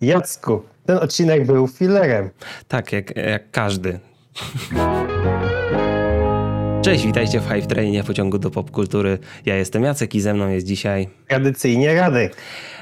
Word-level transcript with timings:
Jacku, 0.00 0.62
ten 0.86 0.98
odcinek 0.98 1.46
był 1.46 1.66
filerem. 1.66 2.30
Tak, 2.68 2.92
jak, 2.92 3.16
jak 3.16 3.50
każdy. 3.50 4.00
Cześć, 6.82 7.06
witajcie 7.06 7.40
w 7.40 7.48
Hive 7.48 7.66
Trainie 7.66 8.04
pociągu 8.04 8.38
do 8.38 8.50
popkultury. 8.50 9.18
Ja 9.46 9.56
jestem 9.56 9.82
Jacek 9.82 10.14
i 10.14 10.20
ze 10.20 10.34
mną 10.34 10.48
jest 10.48 10.66
dzisiaj... 10.66 11.08
Tradycyjnie 11.28 11.94
Radek. 11.94 12.36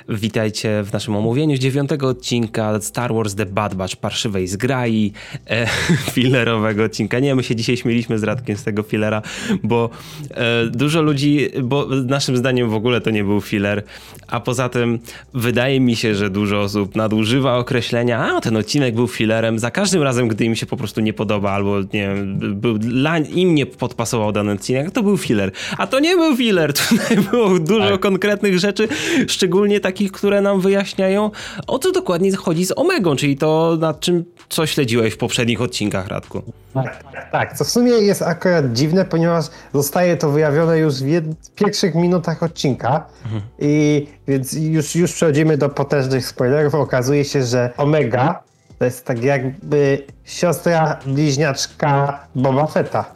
Witajcie 0.09 0.83
w 0.83 0.93
naszym 0.93 1.17
omówieniu 1.17 1.57
z 1.57 1.59
dziewiątego 1.59 2.09
odcinka 2.09 2.81
Star 2.81 3.15
Wars 3.15 3.35
The 3.35 3.47
Bad 3.47 3.75
Batch 3.75 3.97
parszywej 3.97 4.49
zgrai, 4.49 5.13
e, 5.51 5.67
fillerowego 6.15 6.85
odcinka. 6.85 7.19
Nie, 7.19 7.35
my 7.35 7.43
się 7.43 7.57
dzisiaj 7.57 7.77
śmieliśmy 7.77 8.19
z 8.19 8.23
Radkiem 8.23 8.57
z 8.57 8.65
tego 8.65 8.83
fillera, 8.83 9.23
bo 9.63 9.91
e, 10.31 10.67
dużo 10.67 11.03
ludzi, 11.03 11.49
bo 11.63 11.87
naszym 11.87 12.37
zdaniem 12.37 12.71
w 12.71 12.75
ogóle 12.75 13.01
to 13.01 13.11
nie 13.11 13.25
był 13.25 13.41
filler, 13.41 13.83
a 14.29 14.41
poza 14.41 14.69
tym 14.69 14.99
wydaje 15.35 15.81
mi 15.81 15.97
się, 15.97 16.15
że 16.15 16.31
dużo 16.31 16.61
osób 16.61 16.97
nadużywa 16.97 17.57
określenia, 17.57 18.37
a 18.37 18.41
ten 18.41 18.57
odcinek 18.57 18.95
był 18.95 19.09
fillerem 19.09 19.59
za 19.59 19.71
każdym 19.71 20.03
razem, 20.03 20.29
gdy 20.29 20.45
im 20.45 20.57
się 20.57 20.67
po 20.67 20.77
prostu 20.77 21.01
nie 21.01 21.13
podoba 21.13 21.51
albo 21.51 21.81
nie 21.81 21.87
wiem, 21.93 22.39
był, 22.61 22.79
dla, 22.79 23.19
im 23.19 23.55
nie 23.55 23.67
podpasował 23.89 24.33
dany 24.33 24.53
odcinek, 24.53 24.91
to 24.91 25.03
był 25.03 25.17
filler. 25.17 25.51
A 25.79 25.87
to 25.87 26.01
nie 26.01 26.17
był 26.17 26.37
filler, 26.37 26.73
tutaj 26.89 27.17
było 27.17 27.59
dużo 27.59 27.91
tak. 27.91 28.01
konkretnych 28.01 28.59
rzeczy, 28.59 28.89
szczególnie 29.29 29.81
tak 29.81 29.97
takich, 29.97 30.13
które 30.13 30.41
nam 30.41 30.61
wyjaśniają, 30.61 31.31
o 31.67 31.79
co 31.79 31.93
dokładnie 31.93 32.37
chodzi 32.37 32.67
z 32.67 32.73
Omegą, 32.79 33.17
czyli 33.17 33.37
to, 33.37 33.77
nad 33.81 34.01
czym 34.01 34.25
co 34.49 34.67
śledziłeś 34.67 35.15
w 35.15 35.17
poprzednich 35.17 35.61
odcinkach, 35.61 36.09
Radku. 36.09 36.43
Tak, 36.75 37.05
tak. 37.33 37.57
Co 37.57 37.65
w 37.65 37.69
sumie 37.69 37.93
jest 37.93 38.23
akurat 38.23 38.73
dziwne, 38.73 39.05
ponieważ 39.05 39.45
zostaje 39.75 40.17
to 40.17 40.31
wyjawione 40.31 40.79
już 40.79 40.95
w, 40.95 41.23
pierwszych 41.55 41.95
minutach 41.95 42.43
odcinka. 42.43 43.07
Mhm. 43.25 43.43
I 43.59 44.07
więc 44.29 44.53
już, 44.53 44.97
już 44.97 45.13
przechodzimy 45.13 45.59
do 45.59 45.69
potężnych 45.69 46.27
spoilerów. 46.27 46.75
Okazuje 46.75 47.25
się, 47.25 47.45
że 47.45 47.71
Omega 47.77 48.43
to 48.79 48.85
jest 48.85 49.05
tak 49.05 49.25
jakby 49.25 50.03
siostra 50.27 50.99
bliźniaczka 51.07 52.19
Boba 52.35 52.67
Fetta. 52.67 53.15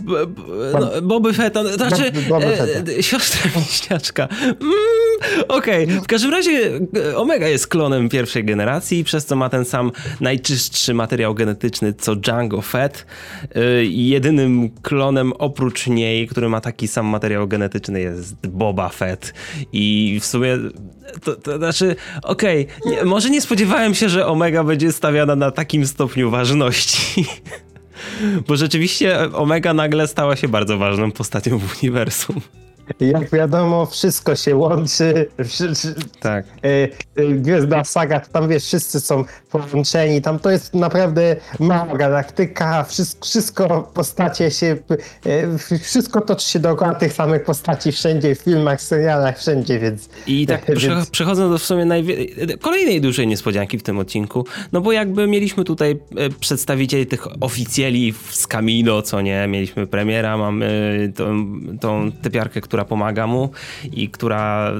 B, 0.00 0.26
b, 0.26 0.42
no, 0.72 1.02
Boby 1.02 1.32
Fetta, 1.32 1.62
no, 1.62 1.68
znaczy 1.68 2.12
Fetta. 2.12 2.92
E, 2.98 3.02
siostra 3.02 3.50
bliźniaczka. 3.54 4.28
Mm, 4.42 4.72
Okej, 5.48 5.84
okay. 5.84 6.00
w 6.00 6.06
każdym 6.06 6.30
razie 6.30 6.80
e, 7.10 7.16
Omega 7.16 7.48
jest 7.48 7.66
klonem 7.66 8.08
pierwszej 8.08 8.44
generacji, 8.44 9.04
przez 9.04 9.26
co 9.26 9.36
ma 9.36 9.48
ten 9.48 9.64
sam 9.64 9.92
najczystszy 10.20 10.94
materiał 10.94 11.34
genetyczny 11.34 11.94
co 11.94 12.16
Django 12.16 12.62
Fett. 12.62 13.06
E, 13.54 13.84
jedynym 13.84 14.70
klonem 14.82 15.32
oprócz 15.32 15.86
niej, 15.86 16.28
który 16.28 16.48
ma 16.48 16.60
taki 16.60 16.88
sam 16.88 17.06
materiał 17.06 17.48
genetyczny 17.48 18.00
jest 18.00 18.46
Boba 18.46 18.88
Fett. 18.88 19.34
I 19.72 20.18
w 20.22 20.26
sumie 20.26 20.58
to, 21.24 21.36
to 21.36 21.58
znaczy, 21.58 21.96
okej, 22.22 22.66
okay, 22.84 23.04
może 23.04 23.30
nie 23.30 23.40
spodziewałem 23.40 23.94
się, 23.94 24.08
że 24.08 24.26
Omega 24.26 24.64
będzie 24.64 24.92
stawiana 24.92 25.36
na 25.36 25.50
takim 25.50 25.86
stopniu 25.86 26.30
ważności. 26.38 27.24
Bo 28.46 28.56
rzeczywiście 28.56 29.32
Omega 29.32 29.74
nagle 29.74 30.08
stała 30.08 30.36
się 30.36 30.48
bardzo 30.48 30.78
ważną 30.78 31.12
postacią 31.12 31.58
w 31.58 31.82
uniwersum. 31.82 32.40
Jak 33.00 33.30
wiadomo, 33.30 33.86
wszystko 33.86 34.36
się 34.36 34.56
łączy. 34.56 35.26
Tak. 36.20 36.44
E, 36.46 36.88
e, 37.16 37.28
Gwiezdna 37.34 37.84
Saga, 37.84 38.20
tam 38.20 38.48
wiesz, 38.48 38.64
wszyscy 38.64 39.00
są 39.00 39.24
połączeni. 39.50 40.22
Tam 40.22 40.38
to 40.38 40.50
jest 40.50 40.74
naprawdę 40.74 41.36
mała 41.60 41.96
galaktyka. 41.96 42.84
Wszystko, 42.84 43.26
wszystko 43.26 43.90
postacie 43.94 44.50
się, 44.50 44.76
e, 45.26 45.78
wszystko 45.78 46.20
toczy 46.20 46.48
się 46.48 46.58
dookoła 46.58 46.94
tych 46.94 47.12
samych 47.12 47.44
postaci 47.44 47.92
wszędzie, 47.92 48.34
w 48.34 48.38
filmach, 48.38 48.82
serialach, 48.82 49.38
wszędzie, 49.38 49.78
więc... 49.78 50.08
I 50.26 50.46
tak 50.46 50.64
więc... 50.80 51.10
przechodząc 51.10 51.52
do 51.52 51.58
w 51.58 51.64
sumie 51.64 51.84
najwie... 51.84 52.16
kolejnej 52.56 53.00
dużej 53.00 53.26
niespodzianki 53.26 53.78
w 53.78 53.82
tym 53.82 53.98
odcinku, 53.98 54.46
no 54.72 54.80
bo 54.80 54.92
jakby 54.92 55.26
mieliśmy 55.26 55.64
tutaj 55.64 55.98
przedstawicieli 56.40 57.06
tych 57.06 57.42
oficjeli 57.42 58.14
z 58.30 58.46
Camino, 58.46 59.02
co 59.02 59.20
nie, 59.20 59.46
mieliśmy 59.48 59.86
premiera, 59.86 60.36
mamy 60.36 61.12
tą, 61.16 61.46
tą 61.80 62.12
typiarkę, 62.12 62.60
która 62.60 62.77
która 62.78 62.84
pomaga 62.84 63.26
mu 63.26 63.50
i 63.92 64.08
która. 64.08 64.72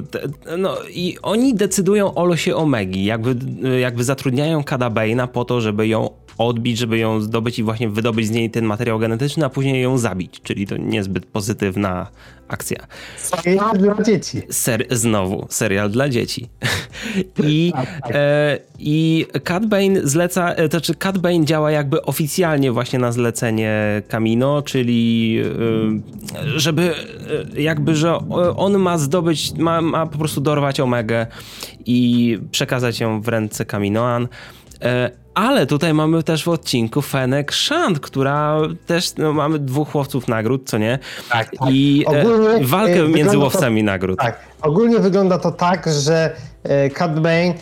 No 0.57 0.77
i 0.87 1.17
oni 1.21 1.53
decydują 1.53 2.15
o 2.15 2.25
losie 2.25 2.55
Omegi. 2.55 3.05
Jakby, 3.05 3.35
jakby 3.79 4.03
zatrudniają 4.03 4.63
Kada 4.63 4.89
Bane'a 4.89 5.27
po 5.27 5.45
to, 5.45 5.61
żeby 5.61 5.87
ją 5.87 6.09
odbić, 6.39 6.77
żeby 6.77 6.97
ją 6.97 7.21
zdobyć 7.21 7.59
i 7.59 7.63
właśnie 7.63 7.89
wydobyć 7.89 8.27
z 8.27 8.31
niej 8.31 8.49
ten 8.49 8.65
materiał 8.65 8.99
genetyczny, 8.99 9.45
a 9.45 9.49
później 9.49 9.83
ją 9.83 9.97
zabić. 9.97 10.41
Czyli 10.43 10.67
to 10.67 10.77
niezbyt 10.77 11.25
pozytywna 11.25 12.07
akcja. 12.47 12.77
Serial 13.17 13.77
dla 13.77 14.03
dzieci. 14.03 14.41
Ser, 14.49 14.85
znowu, 14.91 15.47
serial 15.49 15.89
dla 15.89 16.09
dzieci. 16.09 16.49
I, 17.43 17.71
tak, 17.75 18.01
tak. 18.01 18.11
e, 18.15 18.59
I 18.79 19.25
Cat 19.43 19.65
Bane 19.65 20.07
zleca, 20.07 20.53
e, 20.53 20.69
to 20.69 20.77
znaczy 20.77 20.95
Cat 20.95 21.17
Bane 21.17 21.45
działa 21.45 21.71
jakby 21.71 22.01
oficjalnie 22.01 22.71
właśnie 22.71 22.99
na 22.99 23.11
zlecenie 23.11 24.01
Camino, 24.07 24.61
czyli 24.61 25.37
e, 26.35 26.59
żeby 26.59 26.93
e, 27.55 27.61
jakby, 27.61 27.95
że 27.95 28.29
on 28.55 28.77
ma 28.77 28.97
zdobyć, 28.97 29.53
ma, 29.53 29.81
ma 29.81 30.05
po 30.05 30.17
prostu 30.17 30.41
dorwać 30.41 30.79
Omegę 30.79 31.27
i 31.85 32.37
przekazać 32.51 32.99
ją 32.99 33.21
w 33.21 33.27
ręce 33.27 33.65
Caminoan. 33.65 34.27
E, 34.83 35.11
ale 35.33 35.65
tutaj 35.65 35.93
mamy 35.93 36.23
też 36.23 36.43
w 36.43 36.49
odcinku 36.49 37.01
Fenek 37.01 37.53
Shant, 37.53 37.99
która 37.99 38.57
też, 38.85 39.15
no, 39.15 39.33
mamy 39.33 39.59
dwóch 39.59 39.95
łowców 39.95 40.27
nagród, 40.27 40.69
co 40.69 40.77
nie? 40.77 40.99
Tak, 41.29 41.51
tak. 41.59 41.69
I 41.71 42.05
e, 42.13 42.21
ogólnie, 42.21 42.65
walkę 42.65 43.07
między 43.07 43.37
łowcami 43.37 43.81
to, 43.81 43.85
nagród. 43.85 44.19
Tak, 44.19 44.39
ogólnie 44.61 44.99
wygląda 44.99 45.37
to 45.37 45.51
tak, 45.51 45.89
że 45.91 46.35
e, 46.63 46.89
Cat 46.89 47.19
Bane, 47.19 47.53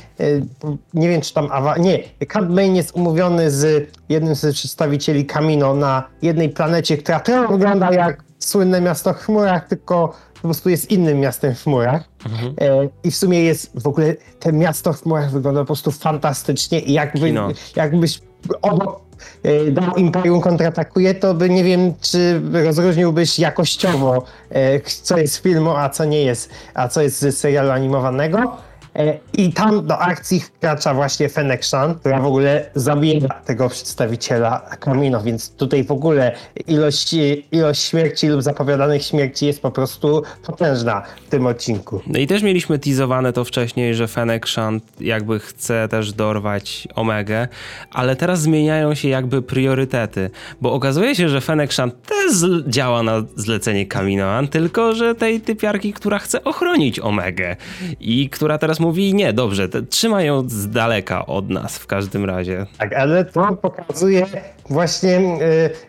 nie 0.93 1.09
wiem 1.09 1.21
czy 1.21 1.33
tam, 1.33 1.49
nie, 1.79 1.99
Cat 2.27 2.47
Bane 2.47 2.75
jest 2.75 2.95
umówiony 2.95 3.51
z 3.51 3.89
jednym 4.09 4.35
z 4.35 4.55
przedstawicieli 4.55 5.25
Camino 5.25 5.75
na 5.75 6.03
jednej 6.21 6.49
planecie, 6.49 6.97
która 6.97 7.19
trochę 7.19 7.47
wygląda 7.47 7.91
jak 7.91 8.23
słynne 8.39 8.81
miasto 8.81 9.13
w 9.13 9.17
chmurach, 9.17 9.67
tylko 9.67 10.13
po 10.41 10.41
prostu 10.47 10.69
jest 10.69 10.91
innym 10.91 11.19
miastem 11.19 11.55
w 11.55 11.63
chmurach. 11.63 12.03
Mhm. 12.25 12.53
E, 12.61 12.89
I 13.03 13.11
w 13.11 13.15
sumie 13.15 13.43
jest 13.43 13.81
w 13.81 13.87
ogóle, 13.87 14.15
to 14.39 14.51
miasto 14.51 14.93
w 14.93 15.01
chmurach 15.01 15.31
wygląda 15.31 15.61
po 15.61 15.65
prostu 15.65 15.91
fantastycznie 15.91 16.79
i 16.79 16.93
jakby, 16.93 17.33
jakbyś 17.75 18.21
obok 18.61 19.01
e, 19.43 19.71
dał 19.71 19.95
Imperium 19.95 20.41
kontratakuje, 20.41 21.13
to 21.13 21.33
by 21.33 21.49
nie 21.49 21.63
wiem, 21.63 21.93
czy 22.01 22.41
rozróżniłbyś 22.51 23.39
jakościowo, 23.39 24.23
e, 24.49 24.79
co 24.81 25.17
jest 25.17 25.37
filmu, 25.37 25.71
a 25.71 25.89
co 25.89 26.05
nie 26.05 26.23
jest, 26.23 26.49
a 26.73 26.87
co 26.87 27.01
jest 27.01 27.19
z 27.19 27.37
serialu 27.37 27.71
animowanego. 27.71 28.57
E, 28.97 29.17
I 29.33 29.53
tam 29.53 29.87
do 29.87 29.99
akcji 29.99 30.39
wkracza 30.39 30.93
właśnie 30.93 31.29
Fennec 31.29 31.65
Shan, 31.65 31.95
która 31.95 32.19
w 32.19 32.25
ogóle 32.25 32.69
zabija 32.75 33.29
tego 33.45 33.69
przedstawiciela 33.69 34.59
Kamino, 34.79 35.21
więc 35.21 35.49
tutaj 35.49 35.83
w 35.83 35.91
ogóle 35.91 36.35
ilość, 36.67 37.15
ilość 37.51 37.81
śmierci 37.81 38.27
lub 38.27 38.41
zapowiadanych 38.41 39.03
śmierci 39.03 39.45
jest 39.45 39.61
po 39.61 39.71
prostu 39.71 40.23
potężna 40.45 41.03
w 41.27 41.29
tym 41.29 41.45
odcinku. 41.45 42.01
No 42.07 42.19
i 42.19 42.27
też 42.27 42.43
mieliśmy 42.43 42.79
teasowane 42.79 43.33
to 43.33 43.45
wcześniej, 43.45 43.95
że 43.95 44.07
Fennec 44.07 44.47
Shan 44.47 44.81
jakby 44.99 45.39
chce 45.39 45.87
też 45.87 46.13
dorwać 46.13 46.87
Omegę, 46.95 47.47
ale 47.91 48.15
teraz 48.15 48.41
zmieniają 48.41 48.93
się 48.93 49.09
jakby 49.09 49.41
priorytety, 49.41 50.29
bo 50.61 50.73
okazuje 50.73 51.15
się, 51.15 51.29
że 51.29 51.41
Fennec 51.41 51.73
Shan 51.73 51.91
też 51.91 52.33
działa 52.67 53.03
na 53.03 53.23
zlecenie 53.35 53.85
Kaminoan, 53.85 54.47
tylko 54.47 54.95
że 54.95 55.15
tej 55.15 55.41
typiarki, 55.41 55.93
która 55.93 56.19
chce 56.19 56.43
ochronić 56.43 56.99
Omegę 56.99 57.55
i 57.99 58.29
która 58.29 58.57
teraz 58.57 58.79
mówi, 58.87 59.13
nie, 59.13 59.33
dobrze, 59.33 59.69
trzymaj 59.89 60.25
ją 60.25 60.49
z 60.49 60.69
daleka 60.69 61.25
od 61.25 61.49
nas 61.49 61.77
w 61.77 61.87
każdym 61.87 62.25
razie. 62.25 62.65
Tak, 62.77 62.93
ale 62.93 63.25
to 63.25 63.55
pokazuje 63.55 64.25
właśnie, 64.69 65.37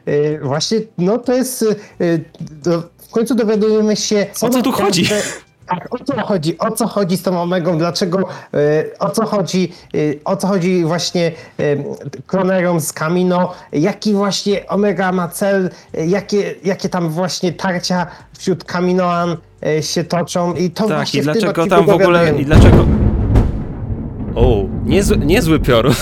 yy, 0.07 0.13
yy, 0.15 0.41
właśnie, 0.43 0.79
no 0.99 1.19
to 1.19 1.35
jest, 1.35 1.65
yy, 1.99 2.25
do, 2.41 2.83
w 3.09 3.11
końcu 3.11 3.35
dowiadujemy 3.35 3.97
się... 3.97 4.27
O 4.43 4.49
co 4.49 4.63
tu 4.63 4.73
chodzi? 4.73 5.09
Tak, 5.69 5.89
o 5.91 6.05
co 6.05 6.23
chodzi? 6.23 6.59
O 6.59 6.71
co 6.71 6.87
chodzi 6.87 7.17
z 7.17 7.23
tą 7.23 7.43
Omegą? 7.43 7.79
Dlaczego? 7.79 8.29
o 8.99 9.11
co 9.11 9.27
chodzi? 9.27 9.73
o 10.25 10.37
co 10.37 10.47
chodzi 10.47 10.85
właśnie 10.85 11.33
klonerom 12.27 12.81
z 12.81 12.93
Camino? 12.93 13.53
Jaki 13.73 14.15
właśnie 14.15 14.69
Omega 14.69 15.13
ma 15.13 15.29
cel? 15.29 15.71
Jakie, 16.07 16.55
jakie 16.65 16.89
tam 16.89 17.09
właśnie 17.09 17.53
tarcia 17.53 18.07
wśród 18.39 18.65
Caminoan 18.65 19.37
się 19.81 20.05
toczą? 20.05 20.55
I 20.55 20.71
to 20.71 20.85
tak, 20.85 20.97
właśnie 20.97 21.21
i 21.21 21.23
dlaczego 21.23 21.67
tam 21.67 21.87
w 21.87 21.91
ogóle... 21.91 22.33
I 22.39 22.45
dlaczego... 22.45 23.08
O, 24.35 24.65
niezły, 24.85 25.17
niezły 25.17 25.61
piorun. 25.61 25.95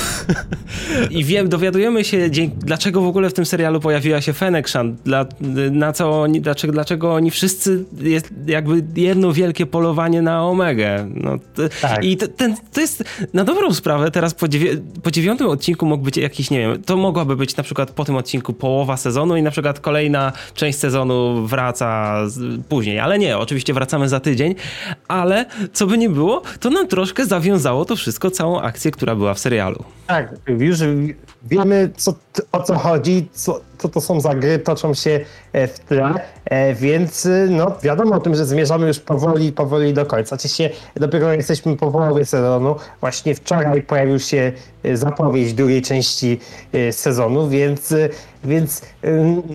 I 1.10 1.24
wiem, 1.24 1.48
dowiadujemy 1.48 2.04
się, 2.04 2.30
dlaczego 2.56 3.00
w 3.00 3.06
ogóle 3.06 3.30
w 3.30 3.32
tym 3.32 3.46
serialu 3.46 3.80
pojawiła 3.80 4.20
się 4.20 4.32
Fennec 4.32 4.68
Shand, 4.68 5.02
dla, 5.02 5.26
na 5.70 5.92
co 5.92 6.20
oni, 6.20 6.40
dlaczego, 6.40 6.72
dlaczego 6.72 7.14
oni 7.14 7.30
wszyscy, 7.30 7.84
jest 8.00 8.30
jakby 8.46 8.84
jedno 8.96 9.32
wielkie 9.32 9.66
polowanie 9.66 10.22
na 10.22 10.44
Omegę. 10.44 11.08
No, 11.14 11.36
tak. 11.80 12.04
I 12.04 12.16
to, 12.16 12.28
ten, 12.28 12.56
to 12.72 12.80
jest 12.80 13.04
na 13.34 13.44
dobrą 13.44 13.74
sprawę, 13.74 14.10
teraz 14.10 14.34
po, 14.34 14.48
dziewię, 14.48 14.76
po 15.02 15.10
dziewiątym 15.10 15.46
odcinku 15.46 15.86
mógł 15.86 16.04
być 16.04 16.16
jakiś, 16.16 16.50
nie 16.50 16.58
wiem, 16.58 16.82
to 16.82 16.96
mogłaby 16.96 17.36
być 17.36 17.56
na 17.56 17.62
przykład 17.62 17.90
po 17.90 18.04
tym 18.04 18.16
odcinku 18.16 18.52
połowa 18.52 18.96
sezonu 18.96 19.36
i 19.36 19.42
na 19.42 19.50
przykład 19.50 19.80
kolejna 19.80 20.32
część 20.54 20.78
sezonu 20.78 21.46
wraca 21.46 22.20
z, 22.28 22.64
później, 22.68 22.98
ale 22.98 23.18
nie, 23.18 23.38
oczywiście 23.38 23.74
wracamy 23.74 24.08
za 24.08 24.20
tydzień, 24.20 24.54
ale 25.08 25.46
co 25.72 25.86
by 25.86 25.98
nie 25.98 26.08
było, 26.08 26.42
to 26.60 26.70
nam 26.70 26.88
troszkę 26.88 27.26
zawiązało 27.26 27.84
to 27.84 27.96
wszystko 27.96 28.15
wszystko, 28.16 28.30
całą 28.30 28.60
akcję, 28.60 28.90
która 28.90 29.14
była 29.14 29.34
w 29.34 29.38
serialu. 29.38 29.84
Tak, 30.06 30.34
już 30.46 30.78
wiemy 31.42 31.90
co, 31.96 32.14
o 32.52 32.62
co 32.62 32.74
chodzi, 32.74 33.28
co, 33.32 33.60
co 33.78 33.88
to 33.88 34.00
są 34.00 34.20
za 34.20 34.34
gry, 34.34 34.58
toczą 34.58 34.94
się 34.94 35.20
e, 35.52 35.66
w 35.68 35.78
tle, 35.78 36.14
e, 36.44 36.74
więc 36.74 37.26
e, 37.26 37.46
no, 37.50 37.76
wiadomo 37.82 38.16
o 38.16 38.20
tym, 38.20 38.34
że 38.34 38.46
zmierzamy 38.46 38.86
już 38.86 38.98
powoli, 38.98 39.52
powoli 39.52 39.94
do 39.94 40.06
końca. 40.06 40.36
Oczywiście 40.36 40.70
dopiero 40.94 41.32
jesteśmy 41.32 41.76
po 41.76 41.92
połowie 41.92 42.24
sezonu. 42.24 42.76
Właśnie 43.00 43.34
wczoraj 43.34 43.82
pojawił 43.82 44.18
się 44.18 44.52
zapowiedź 44.94 45.54
drugiej 45.54 45.82
części 45.82 46.40
sezonu, 46.90 47.48
więc, 47.48 47.94
więc 48.44 48.82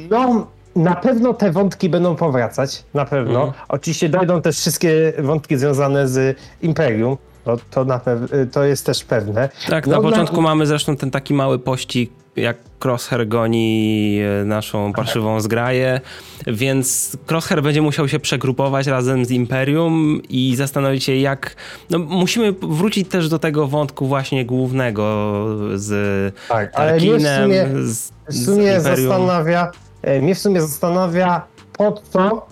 no 0.09 0.47
na 0.75 0.95
pewno 0.95 1.33
te 1.33 1.51
wątki 1.51 1.89
będą 1.89 2.15
powracać, 2.15 2.83
na 2.93 3.05
pewno. 3.05 3.41
Mm. 3.41 3.53
Oczywiście 3.69 4.09
dojdą 4.09 4.41
też 4.41 4.57
wszystkie 4.57 5.13
wątki 5.19 5.57
związane 5.57 6.07
z 6.07 6.37
Imperium, 6.61 7.17
to, 7.45 7.57
to, 7.71 7.85
na 7.85 7.99
pew- 7.99 8.51
to 8.51 8.63
jest 8.63 8.85
też 8.85 9.03
pewne. 9.03 9.49
Tak, 9.69 9.87
no, 9.87 9.95
na 9.95 10.01
początku 10.01 10.35
na... 10.35 10.41
mamy 10.41 10.65
zresztą 10.65 10.97
ten 10.97 11.11
taki 11.11 11.33
mały 11.33 11.59
pościg, 11.59 12.11
jak 12.35 12.57
Crosshair 12.85 13.27
goni 13.27 14.19
e, 14.41 14.45
naszą 14.45 14.93
parszywą 14.93 15.41
zgraję, 15.41 16.01
więc 16.47 17.17
Crosshair 17.29 17.63
będzie 17.63 17.81
musiał 17.81 18.07
się 18.07 18.19
przegrupować 18.19 18.87
razem 18.87 19.25
z 19.25 19.31
Imperium 19.31 20.21
i 20.29 20.55
zastanowić 20.55 21.03
się 21.03 21.15
jak... 21.15 21.55
No, 21.89 21.99
musimy 21.99 22.51
wrócić 22.51 23.09
też 23.09 23.29
do 23.29 23.39
tego 23.39 23.67
wątku 23.67 24.07
właśnie 24.07 24.45
głównego 24.45 25.45
z 25.75 26.35
tak, 26.49 26.73
Tarkinem, 26.73 27.25
ale 27.25 27.47
mnie 27.47 27.65
w 27.65 27.67
sumie, 27.69 27.87
z, 27.87 28.11
w 28.29 28.45
sumie 28.45 28.81
zastanawia, 28.81 29.71
e, 30.01 30.21
mnie 30.21 30.35
w 30.35 30.39
sumie 30.39 30.61
zastanawia 30.61 31.41
po 31.77 32.01
co 32.11 32.47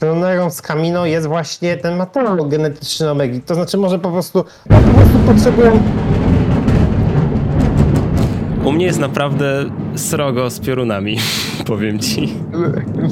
trenerą 0.00 0.50
z 0.50 0.62
Camino 0.62 1.06
jest 1.06 1.26
właśnie 1.26 1.76
ten 1.76 1.96
materiał 1.96 2.48
genetyczny 2.48 3.10
Omegi. 3.10 3.40
To 3.40 3.54
znaczy 3.54 3.78
może 3.78 3.98
po 3.98 4.10
prostu, 4.10 4.44
po 4.68 4.92
prostu 4.94 5.18
potrzebują 5.26 5.80
u 8.64 8.72
mnie 8.72 8.86
jest 8.86 8.98
naprawdę 8.98 9.64
srogo 9.96 10.50
z 10.50 10.60
piorunami, 10.60 11.18
powiem 11.66 11.98
ci. 11.98 12.34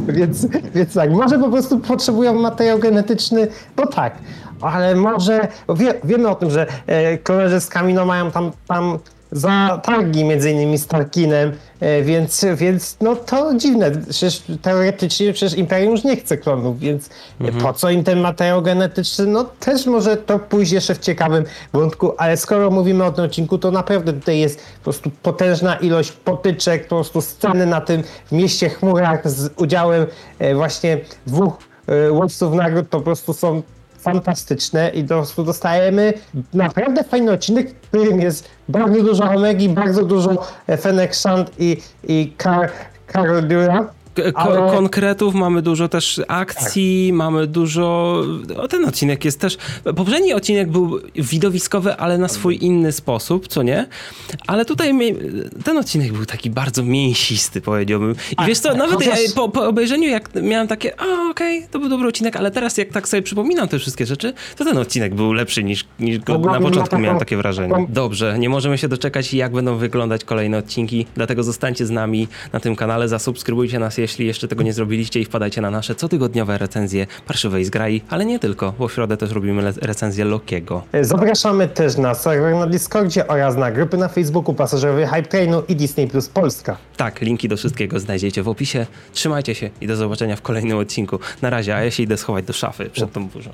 więc, 0.08 0.46
więc 0.74 0.94
tak, 0.94 1.10
może 1.10 1.38
po 1.38 1.48
prostu 1.48 1.78
potrzebują 1.78 2.34
materiał 2.34 2.78
genetyczny, 2.78 3.48
bo 3.76 3.86
tak, 3.86 4.18
ale 4.60 4.94
może, 4.94 5.48
wie, 5.76 5.94
wiemy 6.04 6.28
o 6.28 6.34
tym, 6.34 6.50
że 6.50 6.66
e, 6.86 7.18
koledzy 7.18 7.60
z 7.60 7.68
Camino 7.68 8.06
mają 8.06 8.30
tam, 8.30 8.50
tam 8.68 8.98
za 9.32 9.80
targi 9.84 10.24
między 10.24 10.50
innymi 10.50 10.78
z 10.78 10.86
Tarkinem, 10.86 11.52
e, 11.80 12.02
więc, 12.02 12.46
więc 12.56 12.96
no 13.00 13.16
to 13.16 13.54
dziwne. 13.54 13.90
Przecież 13.90 14.42
teoretycznie 14.62 15.32
przecież 15.32 15.58
Imperium 15.58 15.92
już 15.92 16.04
nie 16.04 16.16
chce 16.16 16.38
klonów, 16.38 16.78
więc 16.78 17.10
mhm. 17.40 17.62
po 17.62 17.72
co 17.72 17.90
im 17.90 18.04
ten 18.04 18.20
materiał 18.20 18.62
genetyczny? 18.62 19.26
No 19.26 19.44
też 19.44 19.86
może 19.86 20.16
to 20.16 20.38
pójść 20.38 20.72
jeszcze 20.72 20.94
w 20.94 20.98
ciekawym 20.98 21.44
wątku, 21.72 22.12
ale 22.18 22.36
skoro 22.36 22.70
mówimy 22.70 23.04
o 23.04 23.12
tym 23.12 23.24
odcinku, 23.24 23.58
to 23.58 23.70
naprawdę 23.70 24.12
tutaj 24.12 24.38
jest 24.38 24.58
po 24.58 24.84
prostu 24.84 25.10
potężna 25.22 25.76
ilość 25.76 26.12
potyczek, 26.12 26.82
po 26.82 26.96
prostu 26.96 27.20
sceny 27.20 27.66
na 27.66 27.80
tym 27.80 28.02
w 28.26 28.32
mieście 28.32 28.68
chmurach 28.68 29.30
z 29.30 29.52
udziałem 29.56 30.06
e, 30.38 30.54
właśnie 30.54 31.00
dwóch 31.26 31.58
e, 31.86 32.12
łowców 32.12 32.54
nagród 32.54 32.88
po 32.88 33.00
prostu 33.00 33.32
są 33.32 33.62
fantastyczne 33.98 34.90
i 34.90 35.04
prostu 35.14 35.44
dostajemy 35.44 36.12
naprawdę 36.54 37.04
fajny 37.04 37.32
odcinek, 37.32 37.70
w 37.70 37.88
którym 37.88 38.20
jest 38.20 38.48
bardzo 38.68 39.02
dużo 39.02 39.24
Omegi, 39.24 39.68
bardzo 39.68 40.04
dużo 40.04 40.46
Fennec 40.80 41.16
Shand 41.16 41.50
i, 41.58 41.76
i 42.08 42.32
Car, 42.38 42.70
Carol 43.12 43.48
Dura. 43.48 43.97
Ale... 44.34 44.70
konkretów, 44.70 45.34
mamy 45.34 45.62
dużo 45.62 45.88
też 45.88 46.20
akcji, 46.28 47.06
tak. 47.10 47.16
mamy 47.16 47.46
dużo. 47.46 48.22
O, 48.56 48.68
ten 48.68 48.84
odcinek 48.84 49.24
jest 49.24 49.40
też. 49.40 49.56
Poprzedni 49.96 50.32
odcinek 50.32 50.70
był 50.70 51.00
widowiskowy, 51.14 51.96
ale 51.96 52.18
na 52.18 52.28
swój 52.28 52.58
inny 52.64 52.92
sposób, 52.92 53.48
co 53.48 53.62
nie? 53.62 53.86
Ale 54.46 54.64
tutaj 54.64 54.94
ten 55.64 55.78
odcinek 55.78 56.12
był 56.12 56.26
taki 56.26 56.50
bardzo 56.50 56.82
mięsisty, 56.82 57.60
powiedziałbym. 57.60 58.14
I 58.32 58.36
tak, 58.36 58.46
wiesz 58.46 58.58
co, 58.58 58.68
tak, 58.68 58.78
nawet 58.78 58.94
chociaż... 58.94 59.18
po, 59.34 59.48
po, 59.48 59.66
obejrzeniu, 59.66 60.08
jak 60.08 60.30
miałem 60.42 60.68
takie, 60.68 61.00
a 61.00 61.04
okej, 61.30 61.58
okay, 61.58 61.68
to 61.70 61.78
był 61.78 61.88
dobry 61.88 62.08
odcinek, 62.08 62.36
ale 62.36 62.50
teraz 62.50 62.76
jak 62.78 62.88
tak 62.88 63.08
sobie 63.08 63.22
przypominam 63.22 63.68
te 63.68 63.78
wszystkie 63.78 64.06
rzeczy, 64.06 64.32
to 64.56 64.64
ten 64.64 64.78
odcinek 64.78 65.14
był 65.14 65.32
lepszy 65.32 65.64
niż, 65.64 65.84
niż 66.00 66.18
go 66.18 66.38
na 66.38 66.60
początku 66.60 66.98
miałem 66.98 67.18
takie 67.18 67.36
wrażenie. 67.36 67.86
Dobrze, 67.88 68.38
nie 68.38 68.48
możemy 68.48 68.78
się 68.78 68.88
doczekać, 68.88 69.34
jak 69.34 69.52
będą 69.52 69.76
wyglądać 69.76 70.24
kolejne 70.24 70.58
odcinki, 70.58 71.06
dlatego 71.14 71.42
zostańcie 71.42 71.86
z 71.86 71.90
nami 71.90 72.28
na 72.52 72.60
tym 72.60 72.76
kanale, 72.76 73.08
zasubskrybujcie 73.08 73.78
nas, 73.78 73.98
jeśli 73.98 74.07
jeszcze 74.18 74.48
tego 74.48 74.62
nie 74.62 74.72
zrobiliście 74.72 75.20
i 75.20 75.24
wpadajcie 75.24 75.60
na 75.60 75.70
nasze 75.70 75.94
cotygodniowe 75.94 76.58
recenzje 76.58 77.06
parszywej 77.26 77.64
zgrai, 77.64 78.02
ale 78.08 78.26
nie 78.26 78.38
tylko, 78.38 78.72
bo 78.78 78.88
w 78.88 78.92
środę 78.92 79.16
też 79.16 79.30
robimy 79.30 79.72
recenzję 79.82 80.24
Lokiego. 80.24 80.82
Zapraszamy 81.00 81.68
też 81.68 81.96
na 81.96 82.14
serwer 82.14 82.54
na 82.54 82.66
Discordzie 82.66 83.26
oraz 83.26 83.56
na 83.56 83.70
grupy 83.70 83.96
na 83.96 84.08
Facebooku 84.08 84.54
Pasażerowy 84.54 85.06
Hype 85.06 85.22
Trainu 85.22 85.62
i 85.68 85.76
Disney 85.76 86.08
Plus 86.08 86.28
Polska. 86.28 86.76
Tak, 86.96 87.20
linki 87.20 87.48
do 87.48 87.56
wszystkiego 87.56 88.00
znajdziecie 88.00 88.42
w 88.42 88.48
opisie. 88.48 88.86
Trzymajcie 89.12 89.54
się 89.54 89.70
i 89.80 89.86
do 89.86 89.96
zobaczenia 89.96 90.36
w 90.36 90.42
kolejnym 90.42 90.78
odcinku. 90.78 91.18
Na 91.42 91.50
razie, 91.50 91.76
a 91.76 91.84
ja 91.84 91.90
się 91.90 92.02
idę 92.02 92.16
schować 92.16 92.44
do 92.44 92.52
szafy 92.52 92.90
przed 92.90 93.12
tą 93.12 93.28
burzą. 93.28 93.50